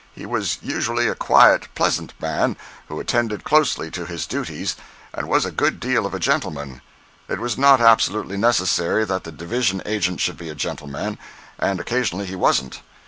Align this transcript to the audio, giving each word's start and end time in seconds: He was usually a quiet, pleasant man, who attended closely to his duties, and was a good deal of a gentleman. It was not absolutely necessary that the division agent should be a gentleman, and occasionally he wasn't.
He 0.15 0.25
was 0.25 0.57
usually 0.63 1.07
a 1.07 1.13
quiet, 1.13 1.67
pleasant 1.75 2.15
man, 2.19 2.57
who 2.87 2.99
attended 2.99 3.43
closely 3.43 3.91
to 3.91 4.07
his 4.07 4.25
duties, 4.25 4.75
and 5.13 5.27
was 5.29 5.45
a 5.45 5.51
good 5.51 5.79
deal 5.79 6.07
of 6.07 6.15
a 6.15 6.19
gentleman. 6.19 6.81
It 7.29 7.39
was 7.39 7.55
not 7.55 7.79
absolutely 7.79 8.37
necessary 8.37 9.05
that 9.05 9.25
the 9.25 9.31
division 9.31 9.79
agent 9.85 10.19
should 10.19 10.37
be 10.39 10.49
a 10.49 10.55
gentleman, 10.55 11.19
and 11.59 11.79
occasionally 11.79 12.25
he 12.25 12.35
wasn't. 12.35 12.81